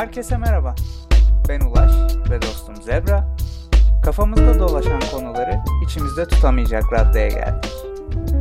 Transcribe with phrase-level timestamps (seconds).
[0.00, 0.74] Herkese merhaba.
[1.48, 1.92] Ben Ulaş
[2.30, 3.36] ve dostum Zebra.
[4.04, 7.70] Kafamızda dolaşan konuları içimizde tutamayacak raddeye geldik.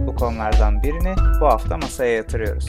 [0.08, 2.68] Bu konulardan birini bu hafta masaya yatırıyoruz.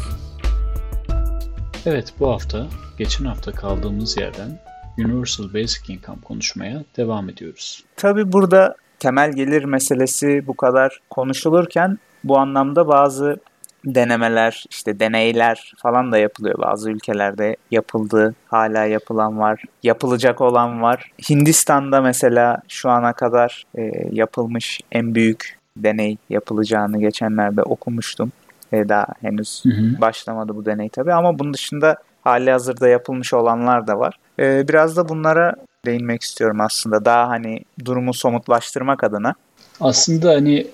[1.86, 2.66] Evet bu hafta
[2.98, 4.58] geçen hafta kaldığımız yerden
[4.98, 7.84] Universal Basic Income konuşmaya devam ediyoruz.
[7.96, 13.36] Tabi burada temel gelir meselesi bu kadar konuşulurken bu anlamda bazı
[13.84, 16.58] denemeler, işte deneyler falan da yapılıyor.
[16.58, 21.10] Bazı ülkelerde yapıldı, hala yapılan var, yapılacak olan var.
[21.30, 28.32] Hindistan'da mesela şu ana kadar e, yapılmış en büyük deney yapılacağını geçenlerde okumuştum.
[28.72, 30.00] E, daha henüz hı hı.
[30.00, 34.18] başlamadı bu deney tabii ama bunun dışında hali hazırda yapılmış olanlar da var.
[34.38, 35.54] E, biraz da bunlara
[35.86, 37.04] değinmek istiyorum aslında.
[37.04, 39.34] Daha hani durumu somutlaştırmak adına.
[39.80, 40.66] Aslında hani e,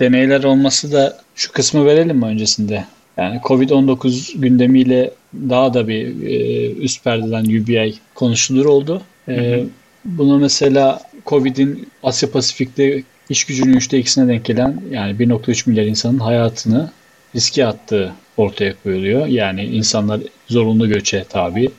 [0.00, 2.84] deneyler olması da şu kısmı verelim mi öncesinde?
[3.16, 9.02] Yani Covid-19 gündemiyle daha da bir e, üst perdeden UBI konuşulur oldu.
[9.28, 9.64] E,
[10.04, 16.18] Bunu mesela Covid'in Asya Pasifik'te iş gücünün üçte ikisine denk gelen yani 1.3 milyar insanın
[16.18, 16.90] hayatını
[17.34, 19.26] riske attığı ortaya koyuluyor.
[19.26, 21.70] Yani insanlar zorunlu göçe tabi.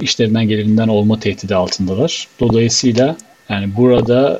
[0.00, 2.28] işlerinden gelirinden olma tehdidi altındalar.
[2.40, 3.16] Dolayısıyla
[3.48, 4.38] yani burada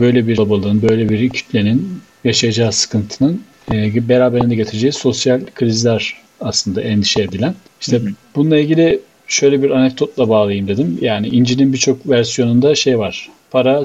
[0.00, 7.22] böyle bir kalabalığın, böyle bir kütlenin yaşayacağı sıkıntının e, beraberinde getireceği sosyal krizler aslında endişe
[7.22, 7.54] edilen.
[7.80, 8.10] İşte hı hı.
[8.36, 10.98] bununla ilgili şöyle bir anekdotla bağlayayım dedim.
[11.00, 13.30] Yani İncil'in birçok versiyonunda şey var.
[13.50, 13.82] Para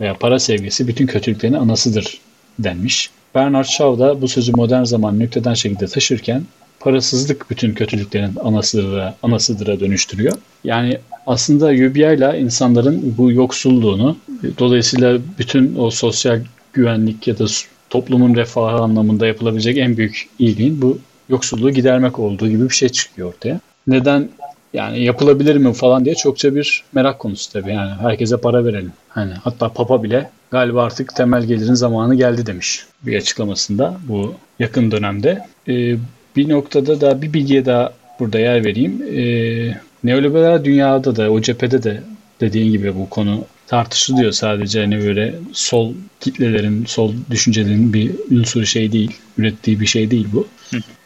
[0.00, 2.18] veya para sevgisi bütün kötülüklerin anasıdır
[2.58, 3.10] denmiş.
[3.34, 6.42] Bernard Shaw da bu sözü modern zaman nükteden şekilde taşırken
[6.80, 10.32] parasızlık bütün kötülüklerin anasıdır, anasıdır'a dönüştürüyor.
[10.64, 14.16] Yani aslında UBI ile insanların bu yoksulluğunu
[14.58, 16.40] dolayısıyla bütün o sosyal
[16.72, 17.44] güvenlik ya da
[17.90, 23.28] toplumun refahı anlamında yapılabilecek en büyük iyiliğin bu yoksulluğu gidermek olduğu gibi bir şey çıkıyor
[23.28, 23.60] ortaya.
[23.86, 24.28] Neden
[24.72, 27.72] yani yapılabilir mi falan diye çokça bir merak konusu tabii.
[27.72, 28.92] Yani herkese para verelim.
[29.08, 34.90] Hani hatta Papa bile galiba artık temel gelirin zamanı geldi demiş bir açıklamasında bu yakın
[34.90, 35.46] dönemde.
[35.68, 35.96] Ee,
[36.36, 39.02] bir noktada da bir bilgiye daha burada yer vereyim.
[39.02, 42.02] Ee, neoliberal dünyada da o cephede de
[42.40, 48.92] dediğin gibi bu konu tartışılıyor sadece hani böyle sol kitlelerin, sol düşüncelerin bir unsuru şey
[48.92, 50.46] değil, ürettiği bir şey değil bu.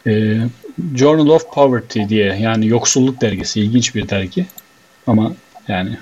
[0.07, 0.37] Ee,
[0.95, 4.45] Journal of Poverty diye yani yoksulluk dergisi ilginç bir dergi
[5.07, 5.35] ama
[5.67, 5.97] yani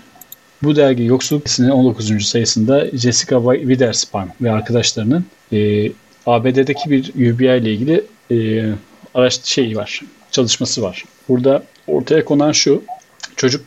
[0.64, 2.26] bu dergi yoksulluk dergisinin 19.
[2.28, 5.92] sayısında Jessica Witherspoon ve arkadaşlarının e,
[6.26, 8.66] ABD'deki bir UBI ile ilgili e,
[9.14, 10.02] araç şey var,
[10.32, 11.04] çalışması var.
[11.30, 12.84] Burada ortaya konan şu,
[13.36, 13.62] çocuk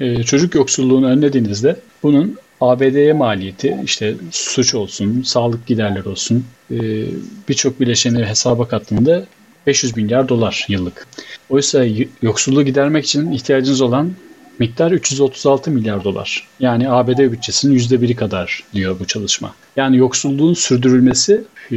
[0.00, 6.76] e, çocuk yoksulluğunu önlediğinizde bunun ABD'ye maliyeti işte suç olsun, sağlık giderleri olsun e,
[7.48, 9.26] birçok bileşeni hesaba kattığında
[9.66, 11.06] 500 milyar dolar yıllık.
[11.50, 11.84] Oysa
[12.22, 14.12] yoksulluğu gidermek için ihtiyacınız olan
[14.58, 16.48] miktar 336 milyar dolar.
[16.60, 19.54] Yani ABD bütçesinin %1'i kadar diyor bu çalışma.
[19.76, 21.76] Yani yoksulluğun sürdürülmesi e,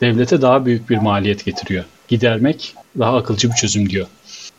[0.00, 1.84] devlete daha büyük bir maliyet getiriyor.
[2.10, 4.06] Gidermek daha akılcı bir çözüm diyor.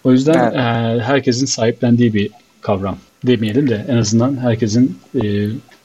[0.03, 0.56] O yüzden evet.
[0.56, 2.29] e, herkesin sahiplendiği bir
[2.62, 5.22] kavram demeyelim de en azından herkesin e,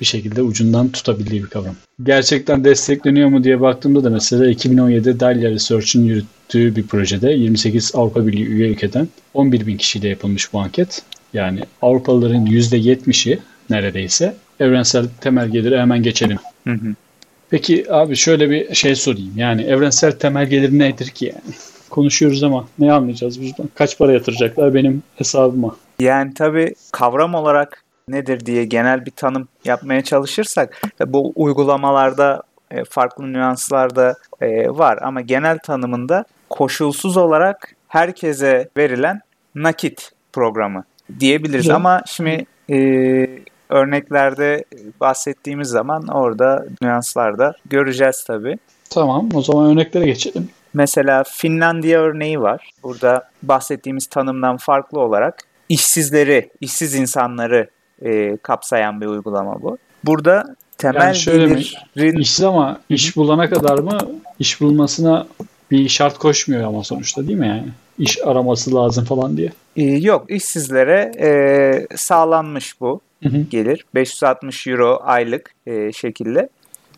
[0.00, 1.74] bir şekilde ucundan tutabildiği bir kavram.
[2.02, 8.26] Gerçekten destekleniyor mu diye baktığımda da mesela 2017'de Dahlia Research'ın yürüttüğü bir projede 28 Avrupa
[8.26, 11.02] Birliği üye ülkeden 11 bin kişiyle yapılmış bu anket.
[11.32, 13.38] Yani Avrupalıların %70'i
[13.70, 16.38] neredeyse evrensel temel geliri hemen geçelim.
[16.64, 16.94] Hı hı.
[17.50, 19.32] Peki abi şöyle bir şey sorayım.
[19.36, 21.54] Yani evrensel temel gelir nedir ki yani?
[21.90, 23.68] Konuşuyoruz ama ne anlayacağız bizden?
[23.74, 25.76] Kaç para yatıracaklar benim hesabıma?
[25.98, 33.32] Yani tabii kavram olarak nedir diye genel bir tanım yapmaya çalışırsak bu uygulamalarda e, farklı
[33.32, 39.20] nüanslarda e, var ama genel tanımında koşulsuz olarak herkese verilen
[39.54, 40.84] nakit programı
[41.20, 41.66] diyebiliriz.
[41.66, 41.76] Evet.
[41.76, 42.76] Ama şimdi e,
[43.68, 44.64] örneklerde
[45.00, 48.58] bahsettiğimiz zaman orada nüanslarda göreceğiz tabii.
[48.90, 50.48] Tamam o zaman örneklere geçelim.
[50.74, 52.70] Mesela Finlandiya örneği var.
[52.82, 55.38] Burada bahsettiğimiz tanımdan farklı olarak
[55.68, 57.70] işsizleri, işsiz insanları
[58.02, 59.78] e, kapsayan bir uygulama bu.
[60.04, 62.14] Burada temel yani şöyle gelirin...
[62.16, 62.20] Mi?
[62.22, 63.98] İşsiz ama iş bulana kadar mı
[64.38, 65.26] iş bulmasına
[65.70, 67.68] bir şart koşmuyor ama sonuçta değil mi yani?
[67.98, 69.52] İş araması lazım falan diye.
[69.76, 73.42] Ee, yok işsizlere e, sağlanmış bu hı hı.
[73.50, 73.84] gelir.
[73.94, 76.48] 560 euro aylık e, şekilde.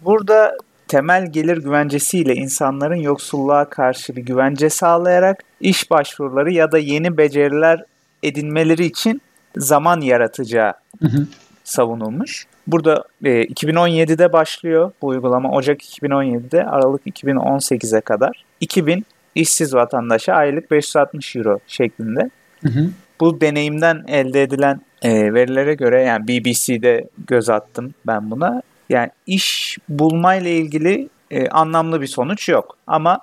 [0.05, 0.57] Burada
[0.89, 7.85] temel gelir güvencesiyle insanların yoksulluğa karşı bir güvence sağlayarak iş başvuruları ya da yeni beceriler
[8.23, 9.21] edinmeleri için
[9.57, 11.27] zaman yaratacağı hı hı.
[11.65, 12.47] savunulmuş.
[12.67, 15.51] Burada e, 2017'de başlıyor bu uygulama.
[15.51, 22.31] Ocak 2017'de Aralık 2018'e kadar 2000 işsiz vatandaşa aylık 560 euro şeklinde.
[22.63, 22.91] Hı hı.
[23.21, 28.63] Bu deneyimden elde edilen e, verilere göre yani BBC'de göz attım ben buna.
[28.89, 32.77] Yani iş bulmayla ilgili e, anlamlı bir sonuç yok.
[32.87, 33.19] Ama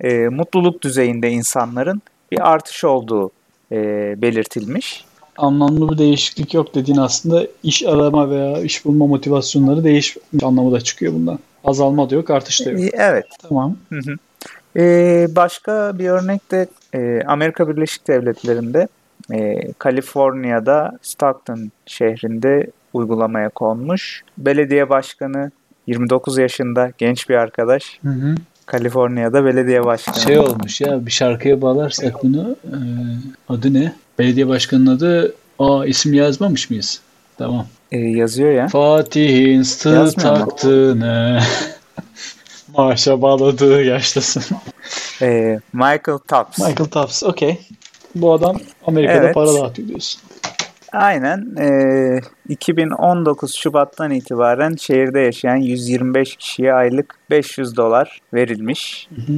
[0.00, 2.02] e, mutluluk düzeyinde insanların
[2.32, 3.30] bir artış olduğu
[3.72, 3.76] e,
[4.22, 5.04] belirtilmiş.
[5.38, 10.80] Anlamlı bir değişiklik yok dediğin aslında iş arama veya iş bulma motivasyonları değişmiş anlamı da
[10.80, 11.38] çıkıyor bundan.
[11.64, 12.80] Azalma da yok, artış da yok.
[12.92, 13.26] Evet.
[13.48, 13.76] Tamam.
[13.88, 14.16] Hı hı.
[14.76, 18.88] Ee, başka bir örnek de e, Amerika Birleşik Devletleri'nde
[19.32, 24.22] e, Kaliforniya'da Stockton şehrinde uygulamaya konmuş.
[24.38, 25.50] Belediye başkanı
[25.86, 27.98] 29 yaşında genç bir arkadaş.
[28.02, 28.34] Hı hı.
[28.66, 30.16] Kaliforniya'da belediye başkanı.
[30.16, 32.76] Şey olmuş ya bir şarkıya bağlarsak bunu e,
[33.48, 33.92] adı ne?
[34.18, 37.00] Belediye başkanının adı Aa isim yazmamış mıyız?
[37.38, 37.66] Tamam.
[37.92, 38.68] E, yazıyor ya.
[38.68, 41.40] Fatih'in stı taktığını
[42.76, 44.42] maaşa bağladığı yaştasın.
[45.22, 46.58] E, Michael Tops.
[46.58, 47.60] Michael Tops okey.
[48.20, 49.34] Bu adam Amerika'da Evet.
[49.34, 50.22] para dağıtıyor diyorsun.
[50.92, 51.56] Aynen.
[51.60, 59.08] E, 2019 Şubat'tan itibaren şehirde yaşayan 125 kişiye aylık 500 dolar verilmiş.
[59.16, 59.36] Hı hı.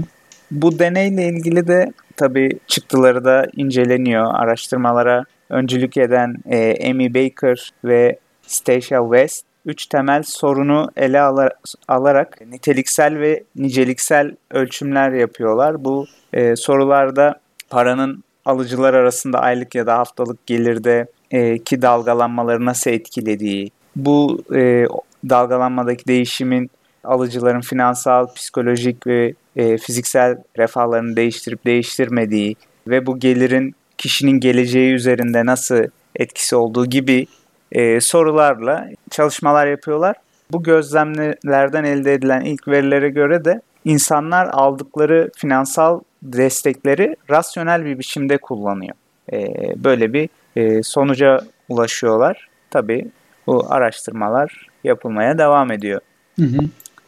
[0.50, 4.34] Bu deneyle ilgili de tabii çıktıları da inceleniyor.
[4.34, 11.50] Araştırmalara öncülük eden e, Amy Baker ve Stacia West üç temel sorunu ele ala-
[11.88, 15.84] alarak niteliksel ve niceliksel ölçümler yapıyorlar.
[15.84, 17.40] Bu e, sorularda
[17.70, 24.86] paranın alıcılar arasında aylık ya da haftalık gelirde e, ki dalgalanmaları nasıl etkilediği, bu e,
[25.28, 26.70] dalgalanmadaki değişimin
[27.04, 32.56] alıcıların finansal, psikolojik ve e, fiziksel refahlarını değiştirip değiştirmediği
[32.86, 35.84] ve bu gelirin kişinin geleceği üzerinde nasıl
[36.16, 37.26] etkisi olduğu gibi
[37.72, 40.16] e, sorularla çalışmalar yapıyorlar.
[40.52, 48.38] Bu gözlemlerden elde edilen ilk verilere göre de insanlar aldıkları finansal destekleri rasyonel bir biçimde
[48.38, 48.94] kullanıyor.
[49.32, 49.46] E,
[49.84, 52.48] böyle bir e, sonuca ulaşıyorlar.
[52.70, 53.08] Tabii
[53.46, 56.00] bu araştırmalar yapılmaya devam ediyor.
[56.38, 56.58] Hı hı.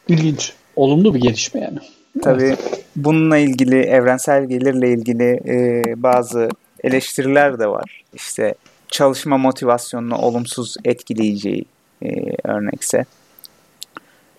[0.07, 0.53] İlginç.
[0.75, 1.79] Olumlu bir gelişme yani.
[2.21, 2.55] Tabii
[2.95, 6.49] bununla ilgili evrensel gelirle ilgili e, bazı
[6.83, 8.03] eleştiriler de var.
[8.13, 8.55] İşte
[8.87, 11.65] çalışma motivasyonunu olumsuz etkileyeceği
[12.03, 12.07] e,
[12.43, 13.05] örnekse.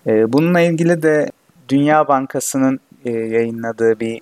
[0.07, 1.31] E, bununla ilgili de
[1.69, 4.21] Dünya Bankası'nın e, yayınladığı bir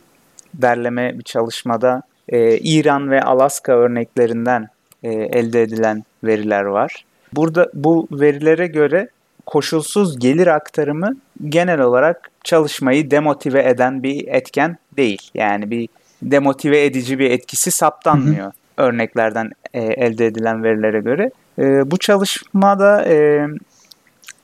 [0.54, 4.70] derleme bir çalışmada e, İran ve Alaska örneklerinden
[5.04, 7.06] e, elde edilen veriler var.
[7.34, 9.10] Burada bu verilere göre
[9.46, 11.16] koşulsuz gelir aktarımı
[11.50, 15.32] genel olarak çalışmayı demotive eden bir etken değil.
[15.34, 15.90] Yani bir
[16.22, 21.32] demotive edici bir etkisi saptanmıyor örneklerden e, elde edilen verilere göre.
[21.60, 23.48] E, bu çalışmada e,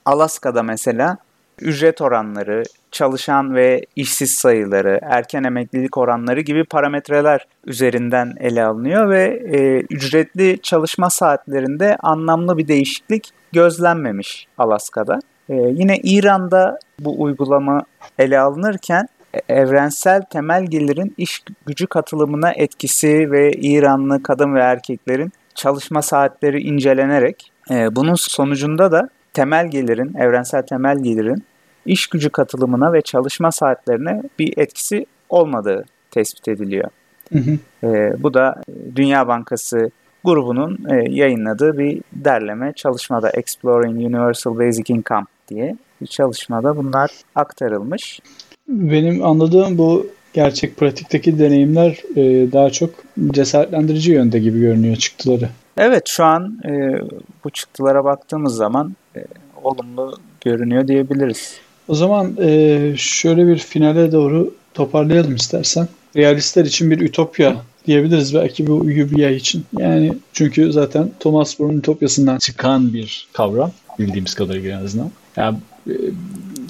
[0.05, 1.17] Alaska'da mesela
[1.61, 9.23] ücret oranları, çalışan ve işsiz sayıları, erken emeklilik oranları gibi parametreler üzerinden ele alınıyor ve
[9.51, 15.19] e, ücretli çalışma saatlerinde anlamlı bir değişiklik gözlenmemiş Alaska'da.
[15.49, 17.81] E, yine İran'da bu uygulama
[18.19, 25.31] ele alınırken e, evrensel temel gelirin iş gücü katılımına etkisi ve İranlı kadın ve erkeklerin
[25.55, 31.43] çalışma saatleri incelenerek e, bunun sonucunda da temel gelirin, evrensel temel gelirin
[31.85, 36.89] iş gücü katılımına ve çalışma saatlerine bir etkisi olmadığı tespit ediliyor.
[37.33, 37.87] Hı hı.
[37.87, 38.61] E, bu da
[38.95, 39.91] Dünya Bankası
[40.23, 48.19] grubunun e, yayınladığı bir derleme çalışmada Exploring Universal Basic Income diye bir çalışmada bunlar aktarılmış.
[48.67, 52.89] Benim anladığım bu gerçek pratikteki deneyimler e, daha çok
[53.31, 55.49] cesaretlendirici yönde gibi görünüyor çıktıları.
[55.77, 57.01] Evet şu an e,
[57.43, 59.19] bu çıktılara baktığımız zaman e,
[59.67, 61.53] olumlu görünüyor diyebiliriz.
[61.87, 65.87] O zaman e, şöyle bir finale doğru toparlayalım istersen.
[66.15, 67.55] Realistler için bir ütopya
[67.87, 69.65] diyebiliriz belki bu UBI için.
[69.77, 75.11] Yani çünkü zaten Thomas More'un ütopyasından çıkan bir kavram bildiğimiz kadarıyla en azından.
[75.35, 75.57] Yani
[75.87, 75.93] e,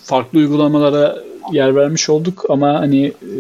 [0.03, 1.17] farklı uygulamalara
[1.51, 3.37] yer vermiş olduk ama hani e,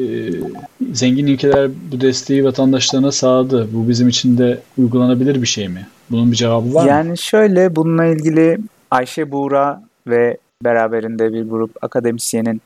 [0.93, 3.67] zengin ülkeler bu desteği vatandaşlarına sağladı.
[3.73, 5.87] Bu bizim için de uygulanabilir bir şey mi?
[6.11, 6.89] Bunun bir cevabı var mı?
[6.89, 8.57] Yani şöyle bununla ilgili
[8.91, 12.61] Ayşe Buğra ve beraberinde bir grup akademisyenin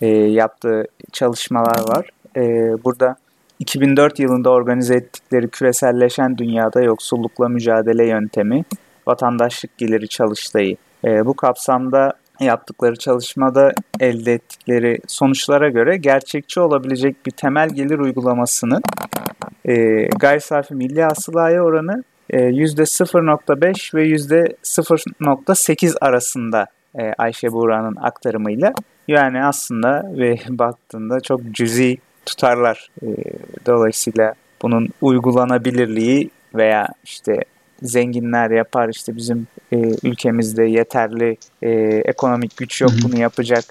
[0.00, 2.10] e, yaptığı çalışmalar var.
[2.36, 2.42] E,
[2.84, 3.16] burada
[3.58, 8.64] 2004 yılında organize ettikleri küreselleşen dünyada yoksullukla mücadele yöntemi,
[9.06, 10.76] vatandaşlık geliri çalıştayı.
[11.04, 18.82] E, bu kapsamda yaptıkları çalışmada elde ettikleri sonuçlara göre gerçekçi olabilecek bir temel gelir uygulamasının
[19.64, 26.66] e, gayri safi milli hasılaya oranı %0.5 ve %0.8 arasında
[26.98, 28.72] e, Ayşe Buğra'nın aktarımıyla.
[29.08, 32.88] Yani aslında ve baktığında çok cüzi tutarlar.
[33.02, 33.06] E,
[33.66, 37.44] dolayısıyla bunun uygulanabilirliği veya işte
[37.82, 41.70] zenginler yapar işte bizim e, ülkemizde yeterli e,
[42.04, 43.64] ekonomik güç yok bunu yapacak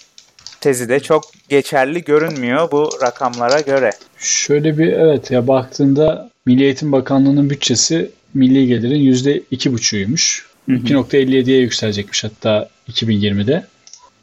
[0.62, 3.92] tezi de çok geçerli görünmüyor bu rakamlara göre.
[4.18, 10.50] Şöyle bir evet ya baktığında Milli Eğitim Bakanlığı'nın bütçesi milli gelirin %2,5'uymuş.
[10.70, 13.66] 2.57'ye yükselecekmiş hatta 2020'de.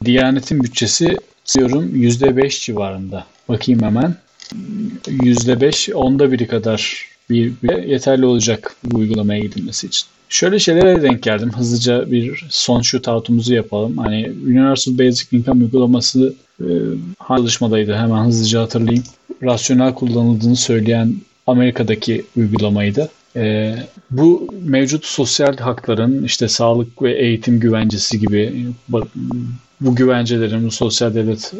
[0.05, 1.17] Diyanet'in bütçesi
[1.55, 3.25] diyorum %5 civarında.
[3.49, 4.15] Bakayım hemen.
[5.07, 10.07] %5 onda biri kadar bir, bir yeterli olacak bu uygulamaya gidilmesi için.
[10.29, 11.51] Şöyle şeylere denk geldim.
[11.57, 13.97] Hızlıca bir son shootout'umuzu yapalım.
[13.97, 16.65] Hani Universal Basic Income uygulaması e,
[17.27, 17.95] çalışmadaydı.
[17.95, 19.03] Hemen hızlıca hatırlayayım.
[19.43, 21.15] Rasyonel kullanıldığını söyleyen
[21.47, 23.09] Amerika'daki uygulamaydı.
[23.37, 23.75] E,
[24.11, 28.65] bu mevcut sosyal hakların işte sağlık ve eğitim güvencesi gibi
[29.81, 31.53] bu güvencelerin, bu sosyal devlet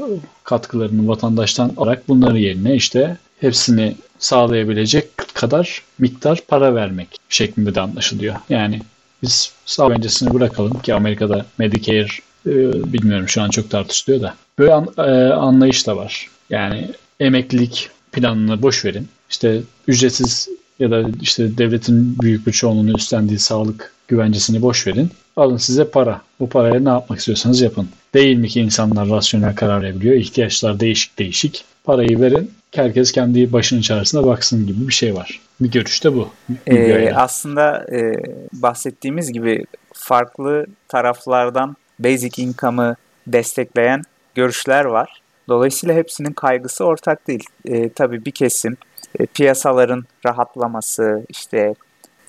[0.44, 8.36] katkılarını vatandaştan alarak bunların yerine işte hepsini sağlayabilecek kadar miktar para vermek şeklinde de anlaşılıyor.
[8.50, 8.82] Yani
[9.24, 12.08] biz sağ öncesini bırakalım ki Amerika'da Medicare
[12.46, 12.54] e,
[12.94, 14.36] bilmiyorum şu an çok tartışılıyor da.
[14.60, 16.30] Böyle e, anlayış da var.
[16.50, 19.08] Yani emeklilik planını boş verin.
[19.30, 25.10] İşte ücretsiz ya da işte devletin büyük bir çoğunluğunu üstlendiği sağlık güvencesini boş verin.
[25.36, 26.22] Alın size para.
[26.40, 27.90] Bu parayla ne yapmak istiyorsanız yapın.
[28.14, 30.16] Değil mi ki insanlar rasyonel karar verebiliyor?
[30.16, 31.66] İhtiyaçlar değişik değişik.
[31.84, 32.52] Parayı verin.
[32.76, 35.40] Herkes kendi başının çaresine baksın gibi bir şey var.
[35.62, 36.30] Bir görüşte bu.
[36.68, 38.14] Ee, aslında e,
[38.54, 42.96] bahsettiğimiz gibi farklı taraflardan basic income'ı
[43.28, 44.02] destekleyen
[44.36, 45.22] görüşler var.
[45.50, 47.44] Dolayısıyla hepsinin kaygısı ortak değil.
[47.66, 48.78] E, tabii bir kesim
[49.20, 51.76] e, piyasaların rahatlaması, işte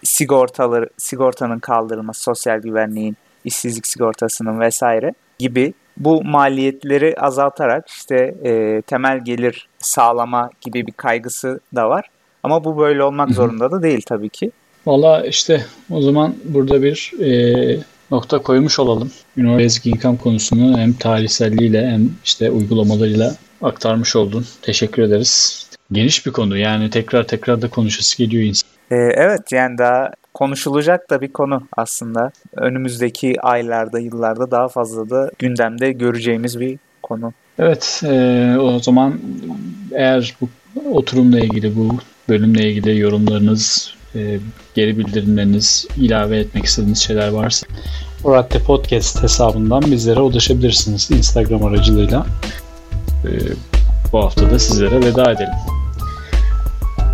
[0.03, 9.25] sigortaları sigortanın kaldırılması, sosyal güvenliğin, işsizlik sigortasının vesaire gibi bu maliyetleri azaltarak işte e, temel
[9.25, 12.11] gelir sağlama gibi bir kaygısı da var.
[12.43, 14.51] Ama bu böyle olmak zorunda da değil tabii ki.
[14.87, 17.81] Valla işte o zaman burada bir e,
[18.11, 19.11] nokta koymuş olalım.
[19.37, 24.47] Basic Income konusunu hem tarihselliğiyle hem işte uygulamalarıyla aktarmış oldun.
[24.63, 25.68] Teşekkür ederiz.
[25.93, 28.71] Geniş bir konu yani tekrar tekrar da konuşası geliyor insan.
[28.91, 32.31] Ee, evet yani daha konuşulacak da bir konu aslında.
[32.57, 37.33] Önümüzdeki aylarda, yıllarda daha fazla da gündemde göreceğimiz bir konu.
[37.59, 39.21] Evet, e, o zaman
[39.93, 40.49] eğer bu
[40.93, 44.39] oturumla ilgili, bu bölümle ilgili yorumlarınız, e,
[44.75, 47.67] geri bildirimleriniz, ilave etmek istediğiniz şeyler varsa
[48.25, 52.27] Radde Podcast hesabından bizlere ulaşabilirsiniz Instagram aracılığıyla.
[53.25, 53.31] E,
[54.13, 55.78] bu hafta da sizlere veda edelim.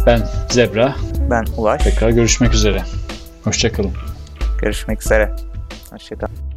[0.07, 0.97] Ben Zebra.
[1.31, 1.83] Ben Ulaş.
[1.83, 2.83] Tekrar görüşmek üzere.
[3.45, 3.93] Hoşçakalın.
[4.61, 5.37] Görüşmek üzere.
[5.91, 6.54] Hoşçakalın.